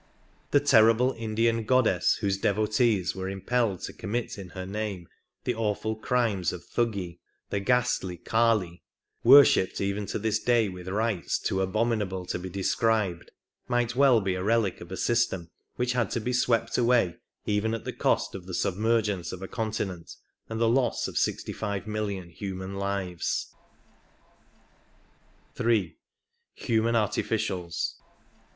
The 0.49 0.59
terrible 0.59 1.13
Indian 1.15 1.63
goddess 1.63 2.15
whose 2.21 2.39
devotees 2.39 3.15
were 3.15 3.29
impelled 3.29 3.81
to 3.81 3.93
commit 3.93 4.35
in 4.39 4.49
her 4.57 4.65
name 4.65 5.07
the 5.43 5.53
awful 5.53 5.95
crimes 5.95 6.51
of 6.51 6.65
Thuggee— 6.65 7.19
the 7.51 7.59
ghastly 7.59 8.17
Kali, 8.17 8.81
worshipped 9.23 9.79
even 9.79 10.07
to 10.07 10.17
this 10.17 10.39
day 10.39 10.69
with 10.69 10.87
rites 10.87 11.37
too 11.37 11.61
abominable 11.61 12.25
to 12.25 12.39
be 12.39 12.49
described— 12.49 13.29
might 13.77 13.95
well 13.95 14.21
be 14.21 14.33
a 14.33 14.41
relic 14.41 14.81
of 14.81 14.91
a 14.91 14.97
system 14.97 15.51
which 15.75 15.93
had 15.93 16.09
to 16.09 16.19
be 16.19 16.33
swept 16.33 16.79
away 16.79 17.17
even 17.45 17.75
at 17.75 17.85
the 17.85 17.93
cost 17.93 18.33
of 18.33 18.47
the 18.47 18.55
sub 18.55 18.77
mergence 18.77 19.31
of 19.31 19.43
a 19.43 19.47
continent, 19.47 20.09
and 20.49 20.59
the 20.59 20.67
loss 20.67 21.07
of 21.07 21.15
sixty 21.15 21.53
five 21.53 21.85
million 21.85 22.31
human 22.31 22.73
lives. 22.73 23.53
3. 25.53 25.95
Human 26.55 26.95
Artificials. 26.95 27.97